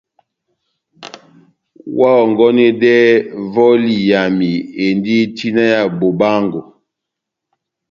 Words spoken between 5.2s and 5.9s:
tina ya